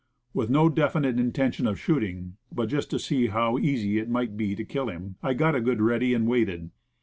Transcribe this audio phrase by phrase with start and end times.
[0.33, 4.35] With no definite intention of shoot ing, but just to see how easy it might
[4.35, 6.71] be to kill him, I got a good ready, and waited.